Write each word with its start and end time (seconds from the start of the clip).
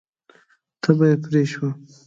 تبه 0.81 1.05
یې 1.11 1.15
پرې 1.23 1.43
شوه. 1.51 1.69